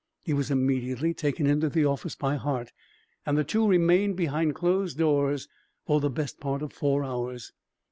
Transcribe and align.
He 0.23 0.33
was 0.33 0.49
immediately 0.49 1.13
taken 1.13 1.45
into 1.45 1.69
the 1.69 1.85
office 1.85 2.15
by 2.15 2.33
Hart 2.35 2.71
and 3.23 3.37
the 3.37 3.43
two 3.43 3.67
remained 3.67 4.15
behind 4.17 4.55
closed 4.55 4.97
doors 4.97 5.47
for 5.85 5.99
the 5.99 6.09
best 6.09 6.39
part 6.39 6.63
of 6.63 6.73
four 6.73 7.03
hours. 7.03 7.51